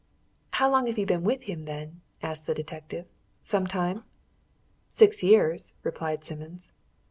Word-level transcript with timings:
"How 0.53 0.67
long 0.67 0.87
have 0.87 0.97
you 0.97 1.05
been 1.05 1.23
with 1.23 1.43
him, 1.43 1.65
then?" 1.65 2.01
asked 2.23 2.47
the 2.47 2.55
detective. 2.55 3.05
"Some 3.43 3.67
time?" 3.67 4.03
"Six 4.89 5.21
years," 5.21 5.75
replied 5.83 6.23
Simmons. 6.23 6.73